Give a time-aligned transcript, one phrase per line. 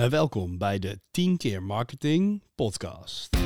[0.00, 3.36] Uh, welkom bij de 10 keer marketing podcast.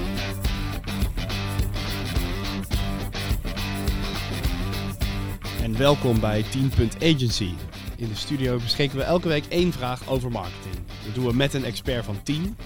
[5.63, 7.51] En welkom bij 10.agency.
[7.97, 10.75] In de studio beschikken we elke week één vraag over marketing.
[11.05, 12.57] Dat doen we met een expert van 10.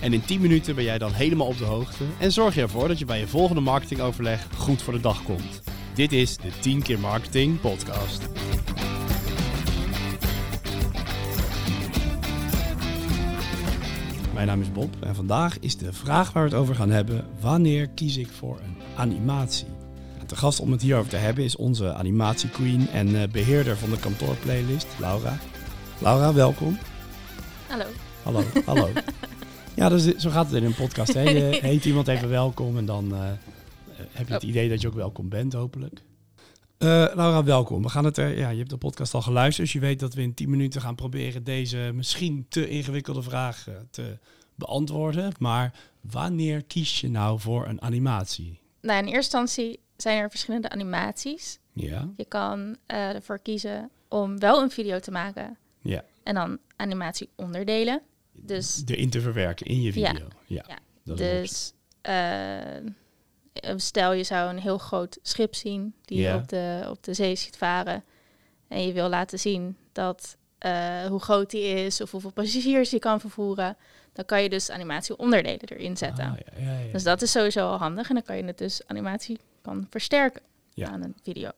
[0.00, 2.88] En in 10 minuten ben jij dan helemaal op de hoogte en zorg je ervoor
[2.88, 5.62] dat je bij je volgende marketingoverleg goed voor de dag komt.
[5.94, 8.41] Dit is de 10 keer marketing podcast.
[14.34, 17.24] Mijn naam is Bob en vandaag is de vraag waar we het over gaan hebben:
[17.40, 19.66] wanneer kies ik voor een animatie?
[20.26, 23.98] De gast om het hierover te hebben is onze animatiequeen en eh, beheerder van de
[23.98, 25.38] kantoorplaylist, Laura.
[25.98, 26.78] Laura, welkom.
[27.68, 27.84] Hallo.
[28.22, 28.88] Hallo, hallo.
[29.74, 31.14] ja, dus, zo gaat het in een podcast.
[31.14, 31.22] Hè?
[31.22, 33.18] Je heet iemand even welkom en dan uh,
[34.12, 36.02] heb je het idee dat je ook welkom bent, hopelijk.
[36.82, 37.82] Uh, Laura, welkom.
[37.82, 40.14] We gaan het er, ja, je hebt de podcast al geluisterd, dus je weet dat
[40.14, 44.18] we in 10 minuten gaan proberen deze misschien te ingewikkelde vraag te
[44.54, 45.32] beantwoorden.
[45.38, 48.60] Maar wanneer kies je nou voor een animatie?
[48.80, 51.58] Nou, in eerste instantie zijn er verschillende animaties.
[51.72, 52.08] Ja.
[52.16, 55.58] Je kan uh, ervoor kiezen om wel een video te maken.
[55.80, 56.04] Ja.
[56.22, 58.02] En dan animatieonderdelen.
[58.32, 60.28] Dus erin te verwerken in je video.
[60.46, 60.64] Ja.
[61.02, 61.14] ja.
[61.14, 61.72] dus
[63.76, 67.36] stel je zou een heel groot schip zien die je op de, op de zee
[67.36, 68.04] ziet varen.
[68.68, 70.36] En je wil laten zien dat
[70.66, 73.76] uh, hoe groot die is of hoeveel passagiers die kan vervoeren.
[74.12, 76.24] Dan kan je dus animatieonderdelen erin zetten.
[76.24, 78.08] Ah, ja, ja, dus dat is sowieso al handig.
[78.08, 80.42] En dan kan je het dus animatie kan versterken
[80.82, 81.50] aan een video.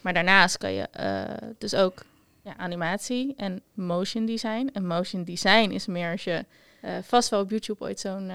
[0.00, 2.02] Maar daarnaast kan je uh, dus ook
[2.42, 4.70] ja, animatie en motion design.
[4.72, 6.44] En motion design is meer als je
[6.84, 8.30] uh, vast wel op YouTube ooit zo'n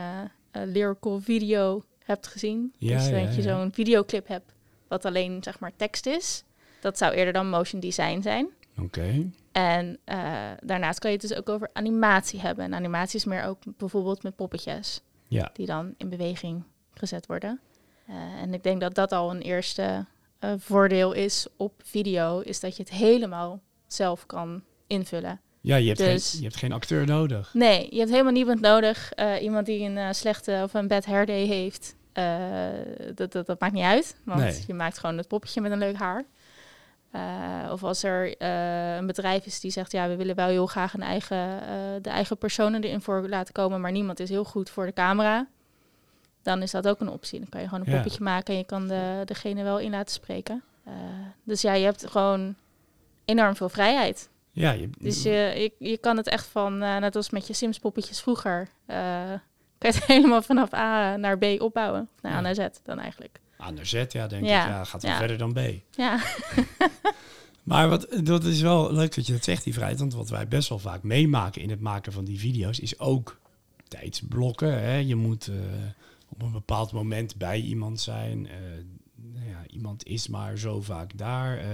[0.52, 2.74] lyrical video hebt gezien.
[2.78, 4.54] Ja, dus dat je zo'n videoclip hebt
[4.88, 6.44] wat alleen zeg maar tekst is.
[6.82, 8.48] Dat zou eerder dan motion design zijn.
[8.82, 9.32] Oké.
[9.52, 10.00] En
[10.64, 12.66] daarnaast kan je het dus ook over animatie hebben.
[12.66, 15.02] En animatie is meer ook bijvoorbeeld met poppetjes.
[15.28, 15.50] Ja.
[15.54, 17.60] Die dan in beweging gezet worden.
[18.10, 20.06] Uh, en ik denk dat dat al een eerste
[20.40, 25.42] uh, voordeel is op video, is dat je het helemaal zelf kan invullen.
[25.62, 27.54] Ja, je hebt, dus, geen, je hebt geen acteur nodig.
[27.54, 29.14] Nee, je hebt helemaal niemand nodig.
[29.42, 31.95] Iemand die een slechte of een bad hair day heeft,
[33.15, 34.15] dat, dat, dat, maakt niet uit.
[34.23, 34.64] Want nee.
[34.67, 36.23] je maakt gewoon het poppetje met een leuk haar.
[37.71, 38.42] of als er
[38.97, 41.59] een bedrijf is die zegt, ja, we willen wel heel graag een eigen,
[42.02, 45.47] de eigen personen erin voor laten komen, maar niemand is heel goed voor de camera
[46.42, 47.39] dan is dat ook een optie.
[47.39, 50.14] Dan kan je gewoon een poppetje maken en je kan de, degene wel in laten
[50.14, 50.64] spreken.
[50.87, 50.93] Uh,
[51.43, 52.55] dus ja, je hebt gewoon
[53.26, 54.30] enorm veel vrijheid.
[54.52, 57.53] Ja, je, dus je, je, je kan het echt van, uh, net als met je
[57.53, 59.33] Sims poppetjes vroeger, uh,
[59.80, 62.10] kan je het helemaal vanaf A naar B opbouwen.
[62.22, 63.40] Naar A naar Z dan eigenlijk.
[63.62, 64.50] A naar Z, ja, denk ik.
[64.50, 65.60] Ja, gaat wel verder dan B.
[65.92, 66.20] Ja.
[67.64, 70.00] maar wat, dat is wel leuk dat je dat zegt, die vrijheid.
[70.00, 73.39] Want wat wij best wel vaak meemaken in het maken van die video's, is ook
[73.88, 74.82] tijdsblokken.
[74.82, 74.95] Hè?
[74.95, 75.50] Je moet
[76.30, 78.45] op een bepaald moment bij iemand zijn.
[78.45, 78.52] Uh,
[79.16, 81.58] nou ja, iemand is maar zo vaak daar.
[81.58, 81.66] Uh,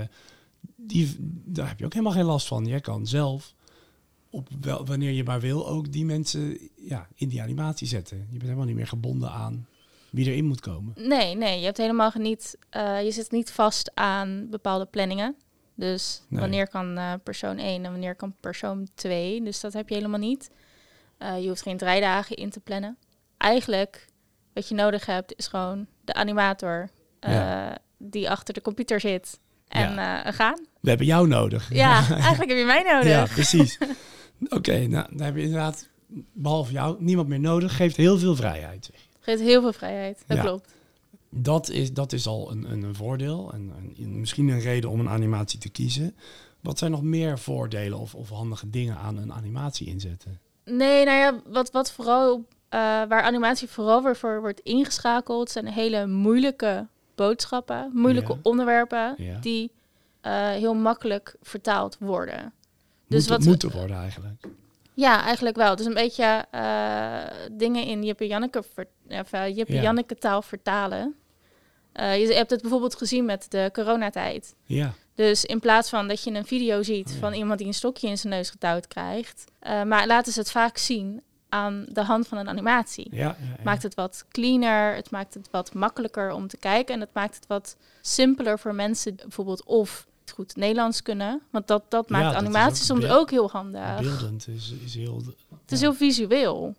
[0.75, 1.15] die,
[1.45, 2.65] daar heb je ook helemaal geen last van.
[2.65, 3.53] Je kan zelf,
[4.35, 8.17] op wel, wanneer je maar wil, ook die mensen ja, in die animatie zetten.
[8.17, 9.67] Je bent helemaal niet meer gebonden aan
[10.09, 10.93] wie erin moet komen.
[10.95, 12.57] Nee, nee, je hebt helemaal niet.
[12.71, 15.35] Uh, je zit niet vast aan bepaalde planningen.
[15.75, 16.39] Dus nee.
[16.39, 19.43] wanneer kan persoon 1 en wanneer kan persoon 2.
[19.43, 20.49] Dus dat heb je helemaal niet.
[21.19, 22.97] je hoeft geen draaidagen in te plannen.
[23.37, 24.07] Eigenlijk
[24.53, 27.77] wat je nodig hebt is gewoon de animator ja.
[27.97, 30.31] die achter de computer zit en ja.
[30.31, 30.65] gaan.
[30.81, 31.73] We hebben jou nodig.
[31.73, 33.09] Ja, eigenlijk heb je mij nodig.
[33.09, 33.77] Ja, precies.
[34.43, 35.89] Oké, okay, nou, dan heb je inderdaad,
[36.33, 37.75] behalve jou, niemand meer nodig.
[37.75, 38.91] Geeft heel veel vrijheid.
[39.19, 40.43] Geeft heel veel vrijheid, dat ja.
[40.43, 40.73] klopt.
[41.29, 44.99] Dat is, dat is al een, een, een voordeel en een, misschien een reden om
[44.99, 46.15] een animatie te kiezen.
[46.61, 50.39] Wat zijn nog meer voordelen of, of handige dingen aan een animatie inzetten?
[50.65, 52.45] Nee, nou ja, wat, wat vooral uh,
[53.07, 58.39] waar animatie vooral weer voor wordt ingeschakeld, zijn hele moeilijke boodschappen, moeilijke Ja.
[58.41, 59.39] onderwerpen, Ja.
[59.39, 59.71] die
[60.21, 62.53] uh, heel makkelijk vertaald worden.
[63.07, 64.43] Dus Dus wat- moeten worden eigenlijk.
[64.93, 65.75] Ja, eigenlijk wel.
[65.75, 68.63] Dus een beetje eh, dingen in Jippe Janneke,
[69.25, 69.81] ver, Jippe Ja.
[69.81, 71.15] Janneke taal vertalen.
[71.93, 74.55] Je hebt het bijvoorbeeld gezien met de coronatijd.
[74.65, 77.19] Ja, Dus in plaats van dat je een video ziet Oh ja.
[77.19, 79.45] van iemand die een stokje in zijn neus getouwd krijgt,
[79.85, 83.07] maar laten ze het vaak zien aan de hand van een animatie.
[83.11, 83.63] ja, ja, ja.
[83.63, 87.35] Maakt het wat cleaner, het maakt het wat makkelijker om te kijken en het maakt
[87.35, 92.37] het wat simpeler voor mensen bijvoorbeeld of goed Nederlands kunnen, want dat, dat maakt is
[92.37, 94.01] animatie soms ook heel handig.
[94.01, 95.21] Beeldend is, is heel...
[95.61, 96.75] Het is heel visueel.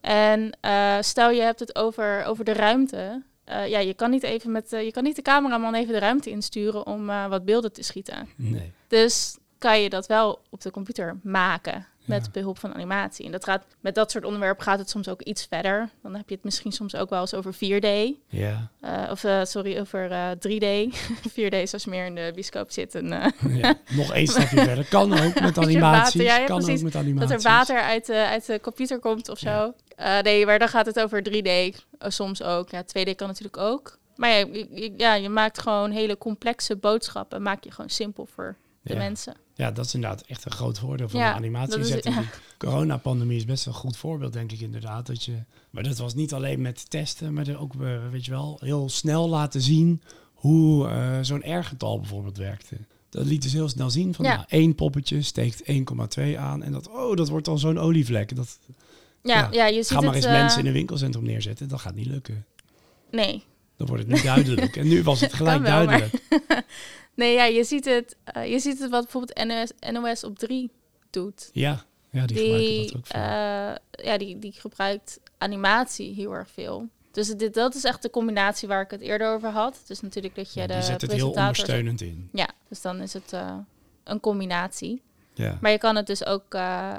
[0.00, 3.22] En eh, stel je hebt het over, over de ruimte.
[3.44, 5.98] Eh, ja, je kan niet even met eh, je kan niet de cameraman even de
[5.98, 8.28] ruimte insturen om wat beelden te schieten.
[8.36, 8.72] Nee.
[8.88, 11.86] Dus kan je dat wel op de computer maken.
[12.04, 13.26] Met behulp van animatie.
[13.26, 15.88] En dat gaat, met dat soort onderwerpen gaat het soms ook iets verder.
[16.02, 17.88] Dan heb je het misschien soms ook wel eens over 4D.
[18.26, 18.70] Ja.
[18.84, 20.96] Uh, of uh, sorry, over uh, 3D.
[21.30, 22.94] 4D is als meer in de bioscoop zit.
[22.94, 24.86] En, ja, nog één stapje verder.
[24.88, 26.22] Kan ook met animatie.
[26.22, 27.28] Ja, kan precies, ook met animatie.
[27.28, 29.74] Dat er water uit, uit de computer komt of zo.
[30.22, 32.70] nee, maar dan gaat het over 3D soms ook.
[32.70, 34.00] Ja, 2D kan natuurlijk ook.
[34.16, 34.46] Maar ja
[34.96, 37.42] ja, je maakt gewoon hele complexe boodschappen.
[37.42, 39.34] Maak je gewoon simpel voor de mensen.
[39.62, 41.78] Ja, dat is inderdaad echt een groot voordeel van de animatie.
[41.78, 42.00] Is, ja.
[42.00, 42.24] De
[42.58, 45.06] coronapandemie is best wel een goed voorbeeld, denk ik inderdaad.
[45.06, 45.32] Dat je,
[45.70, 49.28] maar dat was niet alleen met testen, maar ook, eh, weet je wel, heel snel
[49.28, 52.76] laten zien hoe uh, zo'n R-getal bijvoorbeeld werkte.
[53.08, 54.34] Dat liet dus heel snel zien van ja.
[54.34, 58.36] nou, één poppetje steekt 1,2 aan en dat, oh, dat wordt dan zo'n olievlek.
[58.36, 58.58] Dat,
[59.22, 61.94] ja, ja, je ziet Ga maar eens uh, mensen in een winkelcentrum neerzetten, dat gaat
[61.94, 62.46] niet lukken.
[63.10, 63.42] Nee.
[63.76, 64.76] Dan wordt het niet duidelijk.
[64.76, 66.10] En nu was het gelijk duidelijk.
[67.14, 70.70] Nee, ja, je ziet het, uh, je ziet het wat bijvoorbeeld NOS, NOS op 3
[71.10, 71.50] doet.
[71.52, 73.20] Ja, ja die, die dat ook veel.
[73.20, 73.74] Uh,
[74.04, 76.88] ja, die, die gebruikt animatie heel erg veel.
[77.10, 79.82] Dus dit, dat is echt de combinatie waar ik het eerder over had.
[79.86, 82.28] Dus natuurlijk dat je ja, de zet het heel ondersteunend in.
[82.32, 83.56] Ja, dus dan is het uh,
[84.04, 85.02] een combinatie.
[85.34, 85.58] Ja.
[85.60, 86.96] Maar je kan het dus ook uh,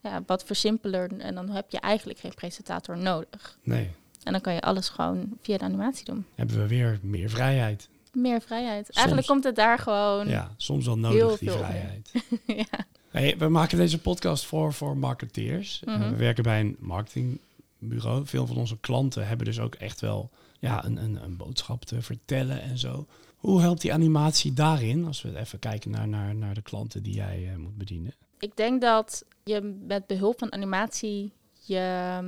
[0.00, 3.58] ja, wat versimpelen en dan heb je eigenlijk geen presentator nodig.
[3.62, 3.90] Nee.
[4.22, 6.26] En dan kan je alles gewoon via de animatie doen.
[6.34, 8.90] Hebben we weer meer vrijheid meer vrijheid.
[8.90, 10.28] Eigenlijk komt het daar gewoon.
[10.28, 12.12] Ja, soms wel nodig die vrijheid.
[12.46, 12.86] ja.
[13.10, 15.82] Hey, we maken deze podcast voor voor marketeers.
[15.84, 16.10] Eh, mhm.
[16.10, 18.26] we werken bij een marketingbureau.
[18.26, 22.02] Veel van onze klanten hebben dus ook echt wel ja, een, een, een boodschap te
[22.02, 23.06] vertellen en zo.
[23.36, 25.06] Hoe helpt die animatie daarin?
[25.06, 28.14] Als we even kijken naar, naar, naar de klanten die jij uh, moet bedienen.
[28.38, 32.18] Ik denk dat je met behulp van animatie je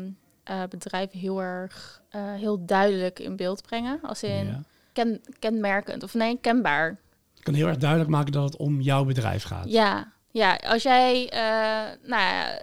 [0.50, 3.98] uh, bedrijf heel erg heel duidelijk in beeld brengen.
[4.02, 7.00] Als in ja ken, kenmerkend of nee, kenbaar.
[7.34, 9.70] Je kan heel erg duidelijk maken dat het om jouw bedrijf gaat.
[9.70, 12.58] Ja, ja als jij, uh, nou ja,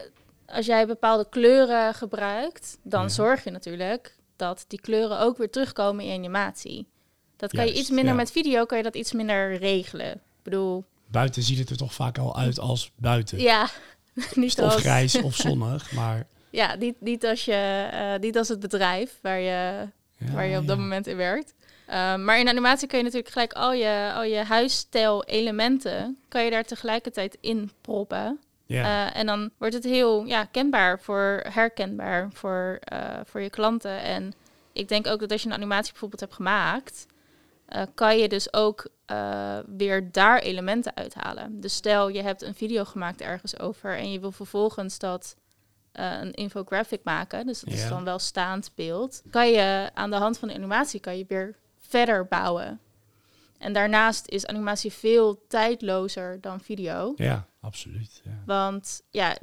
[0.45, 6.03] als jij bepaalde kleuren gebruikt, dan zorg je natuurlijk dat die kleuren ook weer terugkomen
[6.03, 6.87] in je animatie.
[7.35, 10.11] Dat kan je iets minder met video, kan je dat iets minder regelen.
[10.11, 10.85] Ik bedoel.
[11.07, 13.39] Buiten ziet het er toch vaak al uit als buiten.
[13.39, 13.69] Ja,
[14.33, 16.27] niet of grijs of zonnig, maar.
[16.51, 19.87] Ja, niet, niet, als je, uh, niet als het bedrijf waar je,
[20.17, 21.53] waar je op dat moment in werkt.
[21.89, 26.43] Ehm, maar in animatie kun je natuurlijk gelijk al je, al je huisstijl elementen, kan
[26.43, 28.39] je daar tegelijkertijd in proppen.
[28.67, 34.01] Uh, en dan wordt het heel ja, kenbaar, voor, herkenbaar voor, uh, voor je klanten.
[34.01, 34.33] En
[34.73, 37.05] ik denk ook dat als je een animatie bijvoorbeeld hebt gemaakt,
[37.69, 38.87] uh, kan je dus ook
[39.77, 41.61] weer daar elementen uithalen.
[41.61, 45.35] Dus stel je hebt een video gemaakt ergens over en je wil vervolgens dat
[45.91, 50.37] een infographic maken, dus dat is dan wel staand beeld, kan je aan de hand
[50.37, 51.55] van de animatie kan je weer
[51.89, 52.79] verder bouwen.
[53.57, 57.13] En daarnaast is animatie veel tijdlozer dan video.
[57.15, 58.21] Ja, absoluut.
[58.23, 58.31] Ja.
[58.45, 59.37] Want ja,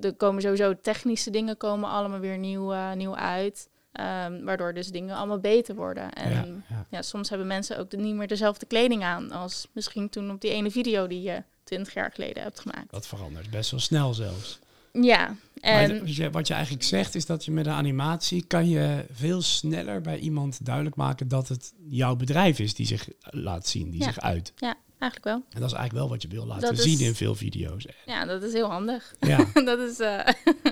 [0.00, 3.68] er komen sowieso technische dingen komen allemaal weer nieuw, uh, nieuw uit.
[3.92, 6.12] Um, waardoor dus dingen allemaal beter worden.
[6.12, 7.02] En ja, ja.
[7.02, 10.70] soms hebben mensen ook niet meer dezelfde kleding aan als misschien toen op die ene
[10.70, 12.90] video die je 20 jaar geleden hebt gemaakt.
[12.90, 14.58] Dat verandert best wel snel zelfs.
[14.92, 15.36] Ja.
[15.60, 19.04] En wat, je, wat je eigenlijk zegt is dat je met een animatie kan je
[19.12, 23.90] veel sneller bij iemand duidelijk maken dat het jouw bedrijf is die zich laat zien,
[23.90, 24.52] die zich uit.
[24.56, 25.34] Ja, eigenlijk wel.
[25.34, 27.86] En dat is eigenlijk wel wat je wil laten zien in veel video's.
[28.06, 29.14] Ja, dat is heel handig.
[29.20, 29.46] Ja.
[29.70, 30.20] dat is uh,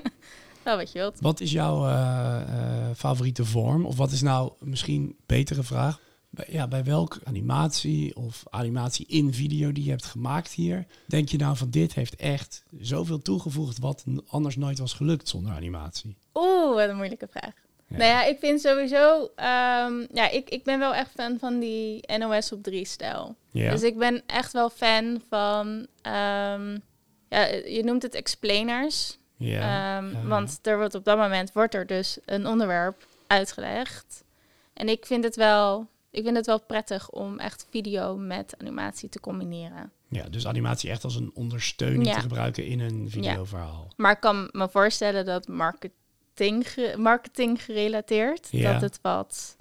[0.63, 1.17] wel wat je wilt.
[1.19, 3.85] Wat is jouw uh, uh, favoriete vorm?
[3.85, 5.99] Of wat is nou misschien betere vraag?
[6.29, 11.29] Bij, ja, bij welke animatie of animatie in video die je hebt gemaakt hier, denk
[11.29, 16.17] je nou van dit heeft echt zoveel toegevoegd wat anders nooit was gelukt zonder animatie?
[16.33, 17.53] Oeh, wat een moeilijke vraag.
[17.87, 22.17] Nou ja, ik vind sowieso, um, ja, ik, ik ben wel echt fan van die
[22.17, 23.35] NOS op 3 stijl.
[23.51, 23.71] Ja.
[23.71, 26.81] Dus ik ben echt wel fan van, um,
[27.29, 29.17] ja, je noemt het explainers.
[29.37, 34.23] Ja, um, Want er wordt op dat moment wordt er dus een onderwerp uitgelegd.
[34.73, 39.09] En ik vind het wel ik vind het wel prettig om echt video met animatie
[39.09, 39.91] te combineren.
[40.07, 43.85] Ja, dus animatie echt als een ondersteuning te gebruiken in een videoverhaal.
[43.87, 43.93] Ja.
[43.97, 46.65] Maar ik kan me voorstellen dat marketing,
[46.97, 48.71] marketing gerelateerd, ja.
[48.71, 49.57] dat het wat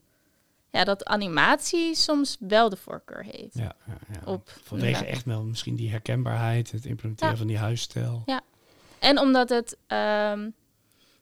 [0.71, 3.59] ja, dat animatie soms wel de voorkeur heeft.
[3.59, 3.76] Ja.
[4.25, 8.23] Op, Vanwege echt wel misschien die herkenbaarheid, het implementeren van die huisstijl.
[8.26, 8.40] Ja,
[8.99, 9.76] en omdat het,
[10.33, 10.55] um,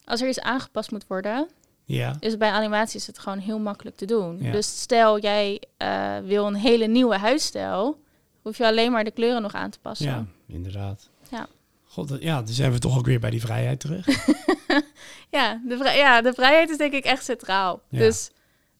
[0.04, 1.48] als er iets aangepast moet worden,
[1.86, 2.16] ja.
[2.20, 4.38] Dus bij animatie is het gewoon heel makkelijk te doen.
[4.38, 8.00] Dus stel jij uh, wil een hele nieuwe huisstijl,
[8.42, 10.06] hoef je alleen maar de kleuren nog aan te passen.
[10.06, 11.08] Ja, inderdaad.
[11.30, 11.46] Ja.
[11.84, 14.06] God, ja, dan zijn we toch ook weer bij die vrijheid terug.
[15.36, 17.80] ja, de ja, de vrijheid is denk ik echt centraal.
[17.88, 17.98] Ja.
[17.98, 18.30] Dus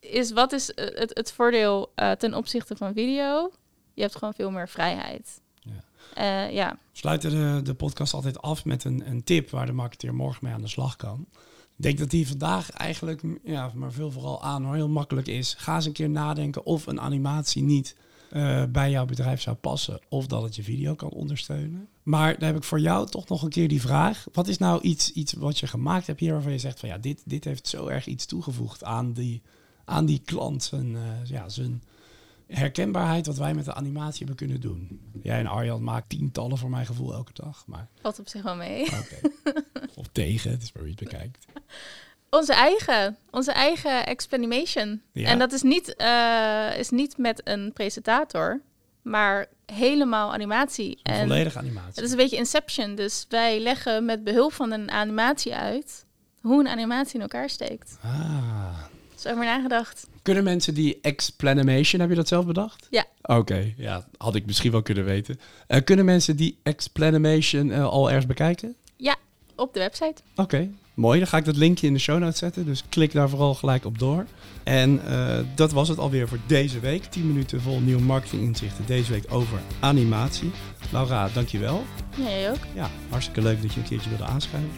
[0.01, 3.51] is, wat is het, het voordeel uh, ten opzichte van video?
[3.95, 5.41] Je hebt gewoon veel meer vrijheid.
[5.61, 6.47] Ja.
[6.47, 6.79] Uh, ja.
[6.93, 10.55] Sluiten de, de podcast altijd af met een, een tip waar de marketeer morgen mee
[10.55, 11.27] aan de slag kan.
[11.77, 15.55] Ik denk dat die vandaag eigenlijk, ja, maar veel vooral aan hoor, heel makkelijk is.
[15.59, 17.97] Ga eens een keer nadenken of een animatie niet
[18.33, 20.01] uh, bij jouw bedrijf zou passen.
[20.09, 21.89] Of dat het je video kan ondersteunen.
[22.03, 24.27] Maar dan heb ik voor jou toch nog een keer die vraag.
[24.33, 26.99] Wat is nou iets, iets wat je gemaakt hebt hier waarvan je zegt van ja,
[26.99, 29.43] dit, dit heeft zo erg iets toegevoegd aan die,
[29.85, 30.65] aan die klant.
[30.65, 31.83] Zijn, uh, ja, zijn
[32.47, 35.01] herkenbaarheid wat wij met de animatie hebben kunnen doen.
[35.23, 37.65] Jij en Arjan maakt tientallen voor mijn gevoel elke dag.
[37.67, 37.89] Maar...
[38.01, 38.87] Valt op zich wel mee.
[38.87, 39.21] Okay.
[39.97, 41.47] of tegen, het is maar wie het bekijkt.
[42.31, 45.03] Onze eigen, onze eigen explanation.
[45.13, 45.29] Ja.
[45.29, 48.61] En dat is niet, uh, is niet met een presentator,
[49.03, 50.99] maar helemaal animatie.
[51.03, 51.95] En volledige animatie.
[51.95, 52.95] Het is een beetje Inception.
[52.95, 56.05] Dus wij leggen met behulp van een animatie uit
[56.41, 57.99] hoe een animatie in elkaar steekt.
[58.03, 58.83] Ah.
[59.15, 60.07] Zo over nagedacht.
[60.23, 62.87] Kunnen mensen die explanation, heb je dat zelf bedacht?
[62.91, 63.05] Ja.
[63.23, 65.41] Oké, ja, had ik misschien wel kunnen weten.
[65.69, 68.77] Uh, kunnen mensen die explanation uh, al ergens bekijken?
[68.97, 69.17] Ja,
[69.57, 70.15] op de website.
[70.37, 71.19] Oké, mooi.
[71.19, 72.65] Dan ga ik dat linkje in de show notes zetten.
[72.67, 74.27] Dus klik daar vooral gelijk op door.
[74.65, 77.05] En uh, dat was het alweer voor deze week.
[77.05, 78.87] 10 minuten vol nieuw marketinginzichten.
[78.87, 80.51] Deze week over animatie.
[80.93, 81.85] Laura, dankjewel.
[82.17, 82.65] Ja, jij ook.
[82.75, 84.71] Ja, hartstikke leuk dat je een keertje wilde aanschrijven.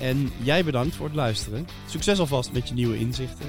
[0.00, 1.66] En jij bedankt voor het luisteren.
[1.86, 3.46] Succes alvast met je nieuwe inzichten.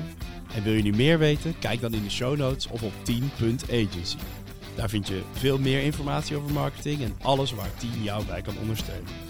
[0.56, 1.60] En wil je nu meer weten?
[1.60, 4.18] Kijk dan in de show notes of op team.agency.
[4.76, 8.58] Daar vind je veel meer informatie over marketing en alles waar Team jou bij kan
[8.62, 9.27] ondersteunen.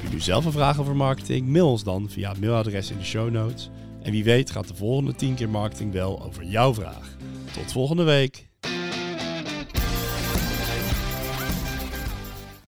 [0.00, 1.48] Heb je nu zelf een vraag over marketing?
[1.48, 3.70] Mail ons dan via het mailadres in de show notes.
[4.02, 7.16] En wie weet gaat de volgende 10 keer marketing wel over jouw vraag.
[7.52, 8.49] Tot volgende week.